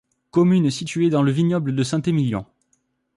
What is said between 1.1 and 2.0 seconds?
dans le vignoble de